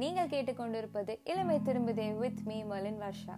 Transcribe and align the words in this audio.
நீங்கள் 0.00 0.28
கேட்டுக்கொண்டிருப்பது 0.28 1.12
இளமை 1.24 1.56
திரும்புதே 1.64 2.18
with 2.18 2.40
me 2.44 2.64
Malin 2.64 2.98
Varsha 3.04 3.34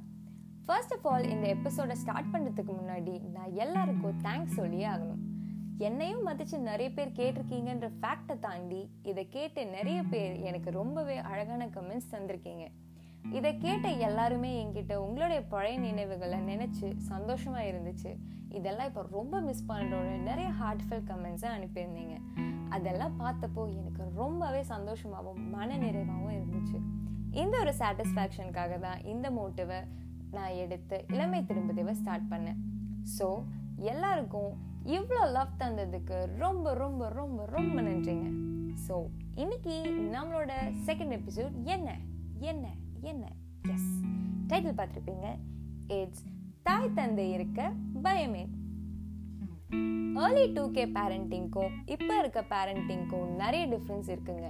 first 0.66 0.92
of 0.92 1.06
all 1.08 1.28
இந்த 1.28 1.46
எபிசோடை 1.46 1.96
ஸ்டார்ட் 1.96 2.30
பண்ணுறதுக்கு 2.32 2.72
முன்னாடி 2.78 3.14
நான் 3.28 3.52
எல்லாருக்கும் 3.52 4.20
தேங்க்ஸ் 4.22 4.56
சொல்லியே 4.58 4.86
ஆகணும். 4.86 5.22
என்னையும் 5.78 6.22
மதித்து 6.22 6.58
நிறைய 6.58 6.88
பேர் 6.92 7.12
கேட்டிருக்கீங்கன்ற 7.12 7.88
ஃபேக்டை 8.00 8.38
தாண்டி 8.38 8.90
இதை 9.02 9.28
கேட்டு 9.28 9.66
நிறைய 9.66 10.02
பேர் 10.02 10.34
எனக்கு 10.40 10.70
ரொம்பவே 10.70 11.16
அழகான 11.16 11.66
கமெண்ட்ஸ் 11.66 12.12
தந்திருக்கீங்க. 12.12 12.66
இதை 13.24 13.58
கேட்ட 13.58 13.88
எல்லாருமே 13.88 14.64
என்கிட்ட 14.64 14.94
உங்களுடைய 14.94 15.42
பழைய 15.42 15.78
நினைவுகளை 15.78 16.38
நினைச்சு 16.38 16.96
சந்தோஷமா 17.10 17.60
இருந்துச்சு. 17.60 18.16
இதெல்லாம் 18.48 18.86
இப்போ 18.86 19.06
ரொம்ப 19.10 19.40
மிஸ் 19.40 19.68
பண்ணுறோட 19.68 20.18
நிறைய 20.18 20.50
ஹார்ட்ஃபெல் 20.50 21.04
கமெண்ட்ஸை 21.10 21.48
அனுப்பியிருந்தீங்க. 21.56 22.16
அதெல்லாம் 22.68 23.20
பார்த்தப்போ 23.20 23.74
எனக்கு 23.74 24.02
ரொம்பவே 24.14 24.62
சந்தோஷமாகவும் 24.62 25.50
மன 25.50 25.76
நிறைவாகவும் 25.76 26.36
இருந்துச்சு. 26.38 26.78
இந்த 27.32 27.58
ஒரு 27.58 27.72
சாட்டிஸ்ஃபேக்ஷனுக்காக 27.78 28.80
தான் 28.80 29.04
இந்த 29.04 29.30
மோட்டிவை 29.30 29.80
நான் 30.30 30.54
எடுத்து 30.54 31.04
இளமை 31.08 31.40
திரும்பதேவை 31.40 31.90
ஸ்டார்ட் 31.90 32.30
பண்ணேன். 32.32 32.58
ஸோ 33.18 33.44
எல்லாருக்கும் 33.76 34.52
இவ்வளோ 34.84 35.32
லவ் 35.32 35.58
தந்ததுக்கு 35.58 36.36
ரொம்ப 36.36 36.74
ரொம்ப 36.74 37.08
ரொம்ப 37.08 37.46
ரொம்ப 37.46 37.80
நன்றிங்க. 37.80 38.28
ஸோ 38.88 39.06
இன்னைக்கு 39.34 39.74
நம்மளோட 40.12 40.52
செகண்ட் 40.86 41.14
எபிசோட் 41.18 41.64
என்ன? 41.64 41.96
என்ன? 42.40 42.66
என்ன? 43.02 43.24
எஸ் 43.74 43.90
டைட்டில் 44.46 44.78
பார்த்துருப்பீங்க. 44.78 45.28
இட்ஸ் 45.86 46.24
தாய் 46.62 46.94
தந்தை 46.94 47.30
இருக்க 47.30 47.72
பயமே. 48.02 48.46
ஏர்லி 50.22 50.52
டூ 50.52 50.70
கே 50.70 50.84
பேரண்டிங்க்கும் 50.86 51.74
இப்போ 51.84 52.18
இருக்க 52.18 52.40
பேரண்டிங்க்கும் 52.52 53.28
நிறைய 53.36 53.66
டிஃப்ரென்ஸ் 53.66 54.08
இருக்குங்க. 54.14 54.48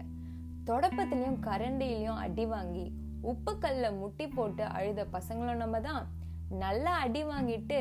தொடப்பத்துலேயும் 0.65 1.41
கரண்டிலையும் 1.47 2.21
அடி 2.25 2.47
வாங்கி 2.47 2.93
உப்புக்கல்ல 3.23 3.99
முட்டி 3.99 4.27
போட்டு 4.27 4.65
அழுத 4.65 5.07
பசங்களும் 5.13 5.63
நம்ம 5.63 5.81
தான். 5.81 6.07
நல்லா 6.49 6.93
அடி 7.05 7.23
வாங்கிட்டு 7.25 7.79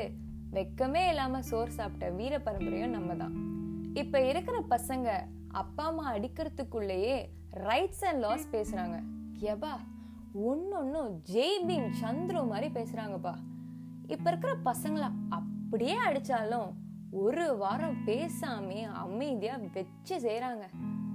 வெக்கமே 0.52 1.10
இல்லாமல் 1.10 1.42
சோறு 1.42 1.72
சாப்பிட்ட 1.72 2.10
வீர 2.10 2.40
பரம்பரையும் 2.40 2.96
நம்ம 2.98 3.16
தான். 3.16 3.36
இப்போ 3.94 4.22
இருக்கிற 4.22 4.58
பசங்க 4.70 5.28
அப்பா 5.52 5.86
அம்மா 5.86 6.14
அடிக்கிறதுக்குள்ளேயே 6.14 7.30
ரைட்ஸ் 7.52 8.06
அண்ட் 8.06 8.20
லாஸ் 8.20 8.48
பேசுகிறாங்க 8.52 8.98
எபா 9.40 9.74
ஒன்னொன்னும் 10.46 11.12
ஜெய்பீம் 11.34 11.88
சந்துரு 12.02 12.48
மாதிரி 12.48 12.68
பேசுறாங்கப்பா. 12.74 13.34
இப்ப 14.08 14.30
இருக்கிற 14.30 14.56
பசங்களை 14.66 15.12
அப்படியே 15.30 15.96
அடிச்சாலும் 16.06 16.74
ஒரு 17.12 17.58
வாரம் 17.58 17.98
பேசாமே 18.06 18.92
அமைதியா 18.92 19.56
வச்சு 19.74 20.20
செய்யறாங்க 20.20 20.66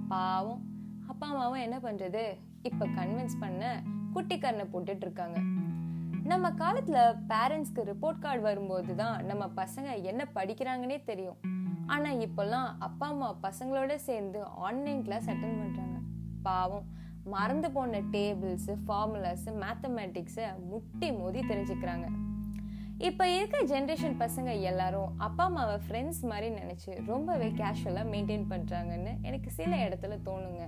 பாவம். 0.07 0.61
அப்பா 1.07 1.27
அம்மாவும் 1.27 1.59
என்ன 1.59 1.77
பண்றது? 1.77 2.23
இப்ப 2.61 2.87
கன்வின்ஸ் 2.87 3.39
பண்ண 3.39 3.83
குட்டி 4.13 4.37
கண்ணை 4.37 4.65
போட்டுட்டு 4.65 5.05
இருக்காங்க. 5.07 5.39
நம்ம 6.23 6.49
காலத்துல 6.49 6.97
பேரண்ட்ஸ்க்கு 7.27 7.87
ரிப்போர்ட் 7.89 8.19
கார்டு 8.19 8.41
வரும்போது 8.41 8.95
தான் 8.95 9.25
நம்ம 9.25 9.45
பசங்க 9.55 10.01
என்ன 10.01 10.27
படிக்கிறாங்கன்னே 10.35 11.03
தெரியும். 11.03 11.35
ஆனா 11.85 12.11
இப்பெல்லாம் 12.11 12.69
அப்பா 12.79 13.07
அம்மா 13.07 13.35
பசங்களோட 13.43 13.95
சேர்ந்து 13.95 14.43
ஆன்லைன் 14.43 15.03
கிளாஸ் 15.03 15.29
அட்டன் 15.29 15.57
பண்றாங்க. 15.57 15.97
பாவம். 16.41 17.01
மறந்து 17.23 17.71
போன 17.71 17.99
டேபிள்ஸு 17.99 18.73
ஃபார்முலாஸு 18.87 19.51
மேத்தமேட்டிக்ஸை 19.63 20.47
முட்டி 20.69 21.11
மோதி 21.11 21.39
தெரிஞ்சுக்கிறாங்க. 21.39 22.07
இப்போ 22.97 23.23
இருக்க 23.35 23.57
ஜென்ரேஷன் 23.63 24.17
பசங்க 24.19 24.61
எல்லாரும் 24.61 25.13
அப்பா 25.17 25.43
அம்மாவை 25.43 25.77
ஃப்ரெண்ட்ஸ் 25.85 26.21
மாதிரி 26.21 26.55
நினச்சி 26.55 27.05
ரொம்பவே 27.05 27.47
கேஷுவலாக 27.47 28.11
மெயின்டைன் 28.13 28.45
பண்ணுறாங்கன்னு 28.49 29.13
எனக்கு 29.21 29.51
சில 29.51 29.75
இடத்துல 29.75 30.17
தோணுங்க. 30.25 30.65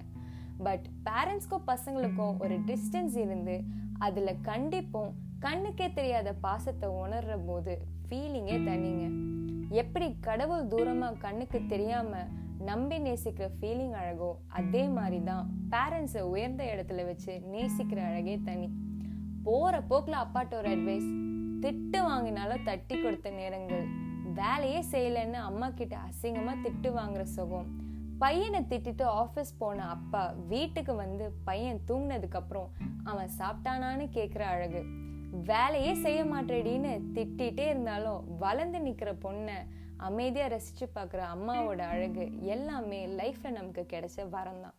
பட் 0.57 0.85
பேரண்ட்ஸ்க்கும் 1.03 1.67
பசங்களுக்கும் 1.67 2.37
ஒரு 2.39 2.57
டிஸ்டன்ஸ் 2.59 3.17
இருந்து 3.17 3.63
அதில் 3.99 4.41
கண்டிப்பும் 4.41 5.11
கண்ணுக்கே 5.39 5.93
தெரியாத 5.93 6.33
பாசத்தை 6.33 6.89
உணர்ற 6.89 7.45
போது 7.45 7.73
ஃபீலிங்கே 8.09 8.57
தனிங்க. 8.69 9.05
எப்படி 9.69 10.15
கடவுள் 10.19 10.67
தூரமாக 10.67 11.17
கண்ணுக்கு 11.17 11.61
தெரியாமல் 11.67 12.31
நம்பி 12.65 12.97
நேசிக்கிற 12.99 13.47
ஃபீலிங் 13.59 13.95
அழகோ 14.01 14.29
அதே 14.59 14.83
மாதிரி 14.87 15.19
தான் 15.23 15.45
பேரண்ட்ஸை 15.71 16.21
உயர்ந்த 16.33 16.63
இடத்துல 16.63 17.03
வச்சு 17.05 17.33
நேசிக்கிற 17.53 17.99
அழகே 18.09 18.35
தனி. 18.43 18.67
போகிற 19.43 19.75
போக்கில் 19.81 20.21
அப்பாட்ட 20.23 20.53
ஒரு 20.53 20.69
அட்வைஸ் 20.69 21.09
திட்டு 21.63 21.99
வாங்கினாலும் 22.09 22.63
தட்டி 22.63 22.95
கொடுத்த 23.01 23.29
நேரங்கள் 23.29 23.85
வேலையே 24.33 24.79
செய்யலைன்னு 24.91 25.39
அம்மா 25.49 25.67
கிட்ட 25.69 25.95
அசிங்கமா 26.07 26.53
திட்டு 26.63 26.89
வாங்குற 26.99 27.23
சுகம். 27.35 27.67
பையனை 28.19 28.59
திட்டிட்டு 28.69 29.05
ஆஃபீஸ் 29.21 29.51
போன 29.57 29.85
அப்பா 29.87 30.21
வீட்டுக்கு 30.47 30.95
வந்து 30.95 31.25
பையன் 31.43 31.81
தூங்கினதுக்கு 31.87 32.39
அப்புறம் 32.41 32.69
அவன் 33.03 33.31
சாப்பிட்டானான்னு 33.39 34.05
கேட்குற 34.17 34.43
அழகு. 34.53 34.81
வேலையே 35.47 35.93
செய்ய 35.93 36.19
மாட்டேடின்னு 36.25 36.91
திட்டிகிட்டே 37.15 37.65
இருந்தாலும் 37.67 38.21
வளர்ந்து 38.39 38.79
நிற்கிற 38.79 39.11
பொண்ணை 39.23 39.57
அமைதியாக 39.97 40.47
ரசித்து 40.47 40.89
பார்க்குற 40.95 41.17
அம்மாவோட 41.17 41.79
அழகு 41.79 42.41
எல்லாமே 42.41 43.07
லைஃப்பில் 43.07 43.53
நமக்கு 43.53 43.85
கிடைச்ச 43.93 44.29
வரம் 44.29 44.61
தான் 44.61 44.73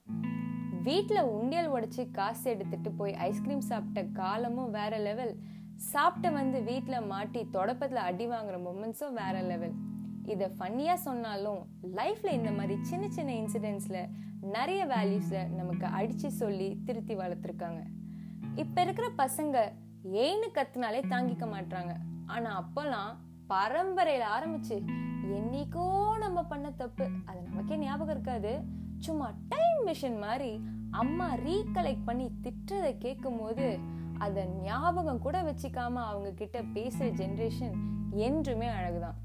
வீட்டில் 0.82 1.22
உண்டியல் 1.22 1.66
உடைச்சி 1.66 2.10
காசு 2.10 2.50
எடுத்துட்டு 2.50 2.93
போய் 2.93 3.12
ஐஸ்கிரீம் 3.12 3.60
சாப்பிட்ட 3.60 4.03
காலமும் 4.03 4.71
வேற 4.71 4.99
லெவல் 4.99 5.37
சாப்பிட்ட 5.75 6.31
வந்து 6.31 6.62
வீட்டில் 6.62 7.06
மாட்டி 7.06 7.47
தொடப்பத்தில் 7.53 7.97
அடி 7.97 8.27
வாங்குற 8.27 8.59
மூமெண்ட்ஸும் 8.59 9.12
வேற 9.12 9.43
லெவல் 9.43 9.75
இதை 10.25 10.50
ஃபன்னியாக 10.59 10.97
சொன்னாலும் 10.97 11.69
லைஃப்பில் 11.94 12.33
இந்த 12.33 12.50
மாதிரி 12.50 12.83
சின்ன 12.83 13.09
சின்ன 13.09 13.33
இன்சிடென்ட்ஸில் 13.33 14.09
நிறைய 14.41 14.87
வேல்யூஸை 14.87 15.48
நமக்கு 15.48 15.87
அடித்து 15.87 16.31
சொல்லி 16.31 16.78
திருத்தி 16.84 17.16
வளர்த்துருக்காங்க. 17.16 17.83
இப்போ 18.56 18.83
இருக்கிற 18.83 19.10
பசங்க 19.16 19.72
ஏன்னு 20.04 20.47
கத்துனாலே 20.54 21.03
தாங்கிக்க 21.09 21.47
மாட்டாங்க 21.47 21.97
ஆனால் 22.27 22.65
அப்போல்லாம் 22.65 23.25
பரம்பரையில 23.48 24.24
ஆரம்பிச்சு 24.36 24.76
என்னைக்கோ 25.36 25.84
நம்ம 26.18 26.44
பண்ண 26.44 26.70
தப்பு 26.70 27.08
அது 27.24 27.40
நமக்கே 27.40 27.76
ஞாபகம் 27.76 28.14
இருக்காது. 28.14 28.52
சும்மா 28.98 29.34
டைம் 29.48 29.80
மிஷின் 29.86 30.18
மாதிரி 30.18 30.60
அம்மா 30.90 31.34
ரீகலெக்ட் 31.34 32.04
பண்ணி 32.04 32.26
திட்டுறதை 32.42 32.98
கேட்கும் 32.98 33.38
போது 33.38 33.78
அதை 34.18 34.44
ஞாபகம் 34.46 35.18
கூட 35.18 35.42
வச்சுக்காம 35.42 36.02
அவங்க 36.10 36.30
கிட்ட 36.30 36.62
பேசுற 36.62 37.08
ஜென்ரேஷன் 37.20 37.76
என்றுமே 38.10 38.66
அழகுதான். 38.66 39.18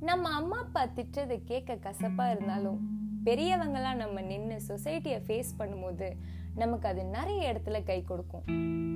நம்ம 0.00 0.28
அம்மா 0.28 0.58
அப்பா 0.58 0.86
திட்டதை 0.86 1.44
கேட்க 1.44 1.74
கசப்பா 1.74 2.30
இருந்தாலும் 2.30 2.78
பெரியவங்களாம் 3.24 4.02
நம்ம 4.02 4.20
நின்று 4.20 4.60
சொசைட்டியை 4.68 5.20
ஃபேஸ் 5.26 5.56
பண்ணும்போது 5.58 6.08
நமக்கு 6.54 6.88
அது 6.88 7.04
நிறைய 7.04 7.52
இடத்துல 7.52 7.84
கை 7.84 8.04
கொடுக்கும். 8.04 8.44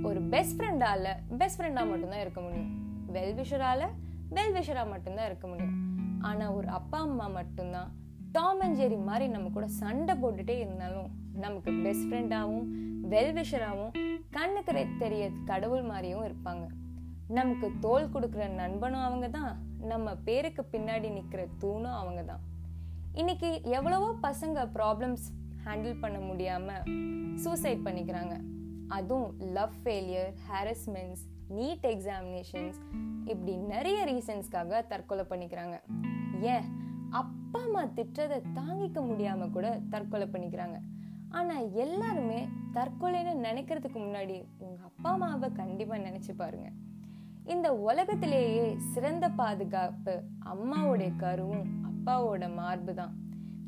ஒரு 0.05 0.21
பெஸ்ட் 0.21 0.61
ஃப்ரெண்டால 0.61 1.09
பெஸ்ட் 1.39 1.61
ஃப்ரெண்டா 1.61 1.83
மட்டும்தான் 1.89 2.21
இருக்க 2.21 2.41
முடியும். 2.41 2.71
வெல்விஷரால 3.13 3.83
வெல்விஷரா 4.37 4.83
மட்டும்தான் 4.93 5.29
இருக்க 5.31 5.47
முடியும். 5.53 5.77
ஆனா 6.29 6.45
ஒரு 6.59 6.69
அப்பா 6.79 6.99
அம்மா 7.07 7.27
மட்டும்தான். 7.39 7.89
டாம் 8.37 8.61
அண்ட் 8.65 8.79
ஜெரி 8.81 8.99
மாதிரி 9.09 9.27
நம்ம 9.35 9.49
கூட 9.57 9.67
சண்டை 9.81 10.15
போட்டுட்டே 10.23 10.57
இருந்தாலும் 10.65 11.09
நமக்கு 11.45 11.71
பெஸ்ட் 11.85 12.07
ஃப்ரெண்டாகவும் 12.09 12.69
வெல் 13.13 13.33
விஷராகவும் 13.39 13.97
கண்ணுக்கு 14.37 14.85
தெரிய 15.03 15.25
கடவுள் 15.51 15.83
மாதிரியும் 15.83 16.27
இருப்பாங்க. 16.29 16.67
நமக்கு 17.39 17.67
தோல் 17.81 18.13
கொடுக்குற 18.15 18.45
நண்பனும் 18.61 19.07
அவங்க 19.07 19.27
தான் 19.39 19.51
நம்ம 19.91 20.15
பேருக்கு 20.29 20.63
பின்னாடி 20.73 21.11
நிற்கிற 21.17 21.43
தூணும் 21.63 21.99
அவங்க 22.01 22.23
தான் 22.31 22.43
இன்னைக்கு 23.21 23.51
எவ்வளவோ 23.79 24.09
பசங்க 24.27 24.65
ப்ராப்ளம்ஸ் 24.77 25.27
ஹேண்டில் 25.67 26.01
பண்ண 26.01 26.19
முடியாம 26.31 26.79
சூசைட் 27.45 27.87
பண்ணிக்கிறாங்க. 27.87 28.35
அதுவும் 28.97 29.31
love 29.57 29.75
failure 29.83 30.31
harassments 30.49 31.25
NEET 31.51 31.87
examinations 31.87 32.79
இப்படி 33.25 33.57
நிறைய 33.57 34.05
ரீசன்ஸ்க்காக 34.05 34.87
தற்கொலை 34.87 35.25
பண்ணிக்கிறாங்க. 35.31 35.81
ஏன்? 36.41 36.63
அப்பா 37.11 37.61
அம்மா 37.61 37.85
திட்டத்தை 37.85 38.43
தாங்கிக்க 38.55 39.01
முடியாம 39.07 39.51
கூட 39.51 39.81
தற்கொலை 39.91 40.27
பண்ணிக்கிறாங்க. 40.27 40.79
ஆனா 41.29 41.59
எல்லாருமே 41.59 42.49
தற்கொலைன்னு 42.73 43.33
நினைக்கிறதுக்கு 43.43 43.99
முன்னாடி 43.99 44.45
உங்க 44.59 44.83
அப்பா 44.83 45.11
அம்மாவை 45.11 45.53
கண்டிப்பா 45.53 45.97
நினைச்சு 45.97 46.33
பாருங்க. 46.37 46.69
இந்த 47.45 47.75
உலகத்திலேயே 47.75 48.77
சிறந்த 48.79 49.29
பாதுகாப்பு 49.29 50.23
அம்மாவுடைய 50.45 51.13
கருவும் 51.17 51.67
அப்பாவோட 51.91 52.55
மார்பு 52.55 52.95
தான். 52.95 53.15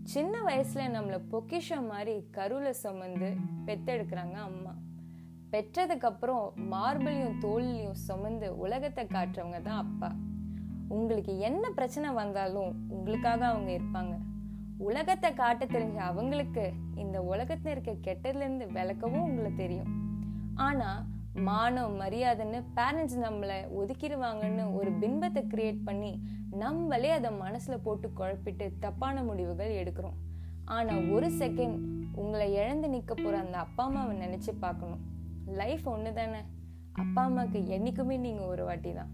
சின்ன 0.02 0.40
வயசுல 0.40 0.84
நம்மள 0.96 1.20
பொக்கிஷம் 1.28 1.86
மாதிரி 1.86 2.24
கருவுல 2.32 2.70
சுமந்து 2.70 3.34
பெத்தெடுக்கிறாங்க 3.66 4.32
அம்மா. 4.32 4.74
பெற்றதுக்கப்புறம் 5.52 6.44
மார்பிளையும் 6.72 7.38
தோல்லையும் 7.44 7.98
சுமந்து 8.06 8.48
உலகத்தை 8.56 9.04
காட்டுறவங்க 9.06 9.62
தான் 9.62 9.80
அப்பா. 9.84 10.10
உங்களுக்கு 10.88 11.38
என்ன 11.38 11.64
பிரச்சனை 11.70 12.10
வந்தாலும் 12.10 12.72
உங்களுக்காக 12.88 13.46
அவங்க 13.46 13.70
இருப்பாங்க. 13.78 14.14
உலகத்தை 14.78 15.34
காட்ட 15.34 15.64
தெரிஞ்ச 15.64 15.98
அவங்களுக்கு 16.10 16.64
இந்த 16.94 17.18
உலகத்துல 17.32 17.72
இருக்க 17.74 17.92
கெட்டதுல 18.06 18.44
இருந்து 18.46 18.66
விளக்கவும் 18.66 19.26
உங்களுக்கு 19.26 19.62
தெரியும். 19.64 19.90
ஆனா 20.54 20.88
மானம் 21.48 21.94
மரியாதைன்னு 22.00 22.58
பேரண்ட்ஸ் 22.78 23.18
நம்மளை 23.26 23.58
ஒதுக்கிடுவாங்கன்னு 23.80 24.64
ஒரு 24.78 24.90
பின்பத்தை 25.02 25.42
கிரியேட் 25.52 25.78
பண்ணி 25.84 26.10
நம்மளே 26.62 27.10
அதை 27.10 27.30
மனசுல 27.44 27.76
போட்டு 27.82 28.08
குழப்பிட்டு 28.18 28.66
தப்பான 28.78 29.22
முடிவுகள் 29.22 29.78
எடுக்கிறோம். 29.82 30.18
ஆனா 30.64 30.94
ஒரு 31.14 31.28
செகண்ட் 31.42 31.78
உங்களை 32.14 32.46
இழந்து 32.52 32.88
நிற்க 32.88 33.14
போகிற 33.14 33.38
அந்த 33.38 33.58
அப்பா 33.58 33.84
அம்மாவை 33.84 34.16
நினைச்சு 34.16 34.52
பார்க்கணும். 34.60 35.02
லைஃப் 35.46 35.88
ஒன்று 35.88 36.12
தானே 36.12 36.40
அப்பா 37.02 37.22
அம்மாவுக்கு 37.28 37.60
என்றைக்குமே 37.76 38.16
நீங்கள் 38.16 38.50
ஒரு 38.52 38.64
வாட்டி 38.64 38.92
தான் 38.92 39.12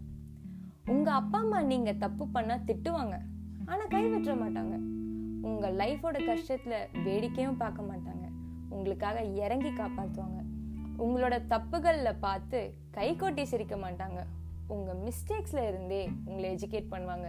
உங்கள் 0.92 1.16
அப்பா 1.20 1.38
அம்மா 1.44 1.58
நீங்கள் 1.62 2.00
தப்பு 2.04 2.24
பண்ணால் 2.34 2.64
திட்டுவாங்க. 2.68 3.16
ஆனால் 3.70 3.90
கை 3.94 4.04
விட்டுற 4.12 4.34
மாட்டாங்க 4.42 4.76
உங்கள் 5.48 5.76
லைஃபோட 5.80 6.18
கஷ்டத்தில் 6.28 6.88
வேடிக்கையும் 7.06 7.60
பார்க்க 7.62 7.82
மாட்டாங்க. 7.82 8.26
உங்களுக்காக 8.74 9.18
இறங்கி 9.44 9.70
காப்பாற்றுவாங்க 9.70 10.40
உங்களோட 11.04 11.46
தப்புகளில் 11.52 12.20
பார்த்து 12.20 12.60
கை 12.96 13.16
கொட்டி 13.16 13.44
சிரிக்க 13.44 13.76
மாட்டாங்க. 13.76 14.20
உங்கள் 14.74 15.00
மிஸ்டேக்ஸில் 15.04 15.62
இருந்தே 15.68 16.02
உங்களை 16.28 16.46
எஜுகேட் 16.54 16.92
பண்ணுவாங்க. 16.94 17.28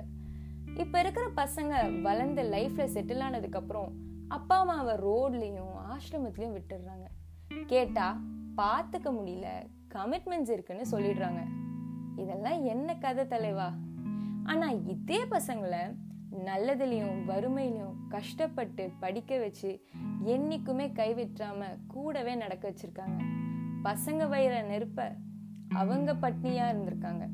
இப்போ 0.81 0.97
இருக்கிற 0.99 1.25
பசங்க 1.41 2.01
வளர்ந்து 2.01 2.41
லைஃப்பில் 2.55 2.93
செட்டில் 2.95 3.23
ஆனதுக்கப்புறம் 3.27 3.91
அப்பா 4.37 4.57
அம்மாவை 4.63 4.95
ரோட்லேயும் 5.07 5.75
ஆசிரமத்துலேயும் 5.93 6.57
விட்டுடுறாங்க. 6.57 7.07
கேட்டால் 7.67 8.19
பார்த்துக்க 8.59 9.11
முடியல. 9.11 9.45
கமிட்மெண்ட்ஸ் 9.93 10.49
இருக்குன்னு 10.49 10.85
சொல்லிடுறாங்க. 10.91 11.47
இதெல்லாம் 12.15 12.63
என்ன 12.63 12.95
கதை 12.95 13.27
தலைவா? 13.27 13.73
ஆனா 14.43 14.69
இதே 14.69 15.23
பசங்களை 15.23 15.95
நல்லதுலேயும் 16.45 17.23
வறுமையிலையும் 17.27 17.93
கஷ்டப்பட்டு 18.09 18.91
படிக்க 18.99 19.37
வச்சு 19.37 19.81
என்றைக்குமே 20.23 20.87
கைவிட்டுறாம 20.87 21.65
கூடவே 21.87 22.35
நடக்க 22.35 22.69
வச்சிருக்காங்க. 22.69 23.23
பசங்க 23.83 24.23
வயிற 24.27 24.63
நெருப்ப 24.63 25.15
அவங்க 25.73 26.13
பட்னியா 26.13 26.71
இருந்திருக்காங்க. 26.71 27.29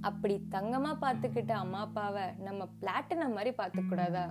அப்படி 0.00 0.46
தங்கமா 0.50 0.96
பார்த்துக்கிட்ட 1.00 1.50
அம்மா 1.50 1.80
அப்பாவை 1.80 2.22
நம்ம 2.38 2.68
பிளாட்டினம் 2.80 3.34
மாதிரி 3.34 3.50
பார்த்துக்க 3.50 3.88
கூடாதா? 3.88 4.30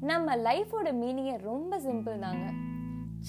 நம்ம 0.00 0.36
லைஃபோட 0.36 0.94
மீனிங்கை 0.94 1.38
ரொம்ப 1.38 1.80
சிம்பிள் 1.80 2.18
தாங்க. 2.18 2.52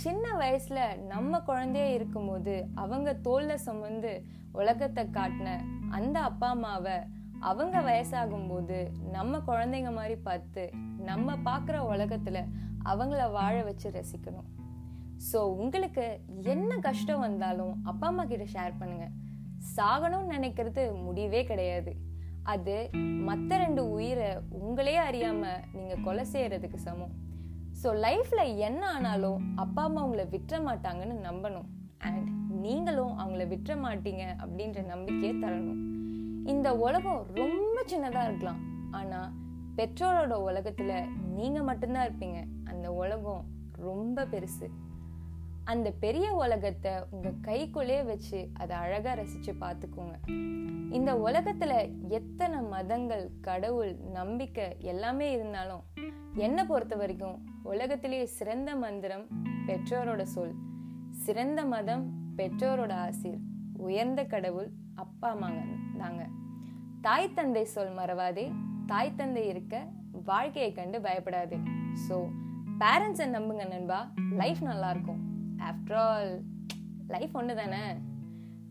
சின்ன 0.02 0.26
வயசுல 0.38 0.80
நம்ம 1.06 1.40
குழந்தைய 1.48 1.86
இருக்கும்போது 1.94 2.54
அவங்க 2.76 3.10
தோல்ல 3.24 3.54
சுமந்து 3.54 4.12
உலகத்தை 4.52 5.04
காட்டின 5.06 5.50
அந்த 5.90 6.20
அப்பா 6.20 6.50
அம்மாவை 6.50 6.98
அவங்க 7.40 7.82
வயசாகும் 7.82 8.48
போது 8.48 8.78
நம்ம 9.12 9.38
குழந்தைங்க 9.38 9.92
மாதிரி 9.94 10.16
பார்த்து 10.16 10.64
நம்ம 11.10 11.36
பார்க்குற 11.48 11.78
உலகத்துல 11.94 12.44
அவங்கள 12.86 13.32
வாழ 13.32 13.64
வச்சு 13.64 13.90
ரசிக்கணும். 13.90 14.48
ஸோ 15.32 15.36
உங்களுக்கு 15.36 16.06
என்ன 16.44 16.78
கஷ்டம் 16.78 17.20
வந்தாலும் 17.20 17.74
அப்பா 17.84 18.08
அம்மா 18.08 18.26
கிட்ட 18.26 18.46
ஷேர் 18.56 18.80
பண்ணுங்க. 18.80 19.08
சாகணும்னு 19.78 20.36
நினைக்கிறது 20.38 20.84
முடிவே 21.06 21.44
கிடையாது. 21.44 21.94
அது 22.44 22.90
மற்ற 23.30 23.58
ரெண்டு 23.58 23.82
உயிரை 23.92 24.30
உங்களே 24.50 24.98
அறியாம 25.00 25.44
நீங்க 25.74 25.96
கொலை 26.04 26.26
செய்யறதுக்கு 26.34 26.80
சமம். 26.88 27.16
ஸோ 27.82 27.90
லைஃப்பில் 28.06 28.58
என்ன 28.58 28.82
ஆனாலும் 28.92 29.42
அப்பா 29.56 29.84
அம்மா 29.84 30.02
உங்களை 30.04 30.26
விட்டுற 30.32 30.56
மாட்டாங்கன்னு 30.66 31.16
நம்பணும். 31.28 31.68
அண்ட் 31.98 32.28
நீங்களும் 32.64 33.14
அவங்கள 33.20 33.44
விட்டுற 33.54 33.74
மாட்டீங்க 33.86 34.24
அப்படின்ற 34.44 34.86
நம்பிக்கையை 34.86 35.36
தரணும். 35.44 35.80
இந்த 36.54 36.76
உலகம் 36.86 37.22
ரொம்ப 37.34 37.78
சின்னதாக 37.92 38.24
இருக்கலாம். 38.24 38.60
ஆனால் 38.92 39.30
பெற்றோரோட 39.78 40.34
உலகத்தில் 40.50 40.94
நீங்கள் 41.38 41.68
மட்டும்தான் 41.70 42.06
இருப்பீங்க. 42.08 42.40
அந்த 42.66 42.94
உலகம் 42.94 43.44
ரொம்ப 43.88 44.26
பெருசு. 44.26 44.68
அந்த 45.72 45.88
பெரிய 46.04 46.28
உலகத்தை 46.44 46.92
உங்கள் 47.10 47.42
கைக்குள்ளேயே 47.48 48.04
வச்சு 48.04 48.40
அதை 48.62 48.74
அழகாக 48.84 49.14
ரசித்து 49.20 49.52
பார்த்துக்கோங்க. 49.64 50.16
இந்த 50.98 51.12
உலகத்தில் 51.26 51.76
எத்தனை 52.18 52.60
மதங்கள் 52.74 53.26
கடவுள் 53.48 53.92
நம்பிக்கை 54.18 54.66
எல்லாமே 54.92 55.28
இருந்தாலும் 55.32 55.84
என்னை 56.46 56.64
பொறுத்த 56.72 56.96
வரைக்கும் 56.96 57.38
உலகத்திலேயே 57.74 58.26
சிறந்த 58.38 58.76
மந்திரம் 58.76 59.26
பெற்றோரோட 59.68 60.24
சொல் 60.36 60.56
சிறந்த 61.26 61.62
மதம் 61.74 62.06
பெற்றோரோட 62.40 62.94
ஆசிர் 63.06 63.40
உயர்ந்த 63.88 64.24
கடவுள் 64.24 64.70
அப்பா 64.96 65.30
அம்மாங்க 65.36 65.62
தாங்க. 66.02 66.24
தாய் 67.02 67.34
தந்தை 67.34 67.66
சொல் 67.76 67.96
மறவாதே 68.00 68.48
தாய் 68.86 69.18
தந்தை 69.22 69.48
இருக்க 69.48 69.76
வாழ்க்கையை 70.26 70.72
கண்டு 70.74 71.00
பயப்படாதே. 71.02 71.60
ஸோ 72.06 72.18
பேரண்ட்ஸை 72.82 73.28
நம்புங்க 73.38 73.64
நண்பா 73.68 74.00
லைஃப் 74.42 74.62
நல்லா 74.72 74.90
இருக்கும். 74.90 75.19
ஆஃப்டர் 75.68 76.00
ஆல் 76.06 76.32
லைஃப் 77.08 77.36
ஒன்று 77.36 77.56
தானே 77.56 77.84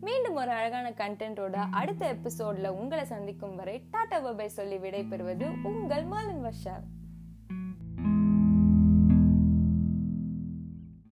மீண்டும் 0.01 0.35
ஒரு 0.35 0.51
அழகான 0.51 0.91
கண்டென்ட்டோட 0.91 1.55
அடுத்த 1.71 2.07
எபிசோடில் 2.07 2.69
உங்களை 2.69 3.05
சந்திக்கும் 3.05 3.55
வரை 3.55 3.83
டாடா 3.91 4.17
பபாய் 4.19 4.57
சொல்லி 4.57 4.77
விடைபெறுவது 4.77 5.47
உங்கள் 5.63 6.05
மாலன் 6.05 6.43
வர்ஷா. 6.45 6.75